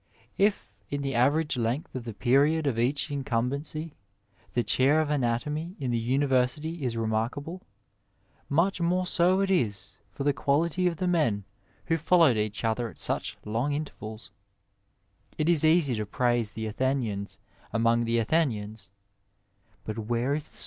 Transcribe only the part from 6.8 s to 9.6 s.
is remarkable, much more so